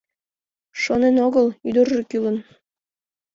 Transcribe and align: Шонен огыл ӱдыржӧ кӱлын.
Шонен 0.81 1.15
огыл 1.27 1.47
ӱдыржӧ 1.67 2.01
кӱлын. 2.09 2.37